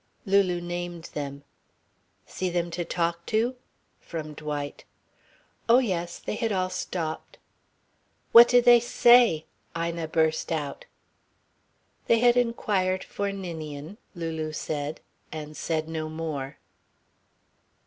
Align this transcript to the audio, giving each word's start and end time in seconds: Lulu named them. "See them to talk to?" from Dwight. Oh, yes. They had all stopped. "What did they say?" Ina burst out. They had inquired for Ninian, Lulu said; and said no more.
Lulu 0.25 0.59
named 0.61 1.11
them. 1.13 1.43
"See 2.25 2.49
them 2.49 2.71
to 2.71 2.83
talk 2.83 3.23
to?" 3.27 3.55
from 3.99 4.33
Dwight. 4.33 4.83
Oh, 5.69 5.77
yes. 5.77 6.17
They 6.17 6.33
had 6.33 6.51
all 6.51 6.71
stopped. 6.71 7.37
"What 8.31 8.47
did 8.47 8.65
they 8.65 8.79
say?" 8.79 9.45
Ina 9.77 10.07
burst 10.07 10.51
out. 10.51 10.85
They 12.07 12.17
had 12.17 12.35
inquired 12.35 13.03
for 13.03 13.31
Ninian, 13.31 13.99
Lulu 14.15 14.53
said; 14.53 15.01
and 15.31 15.55
said 15.55 15.87
no 15.87 16.09
more. 16.09 16.57